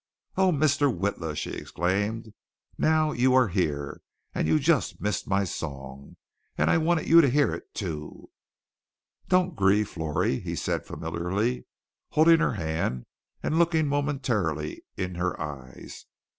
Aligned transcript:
"Oh, 0.35 0.51
Mr. 0.51 0.91
Witla!" 0.91 1.37
she 1.37 1.51
exclaimed. 1.51 2.33
"Now 2.75 3.11
here 3.11 3.21
you 3.21 3.35
are 3.61 4.01
and 4.33 4.47
you 4.47 4.57
just 4.57 4.99
missed 4.99 5.27
my 5.27 5.43
song. 5.43 6.15
And 6.57 6.71
I 6.71 6.79
wanted 6.79 7.07
you 7.07 7.21
to 7.21 7.29
hear 7.29 7.53
it, 7.53 7.71
too." 7.75 8.31
"Don't 9.27 9.55
grieve, 9.55 9.89
Florrie," 9.89 10.39
he 10.39 10.55
said 10.55 10.87
familiarly, 10.87 11.67
holding 12.09 12.39
her 12.39 12.53
hand 12.53 13.05
and 13.43 13.59
looking 13.59 13.87
momentarily 13.87 14.83
in 14.97 15.13
her 15.21 15.39
eyes. 15.39 16.07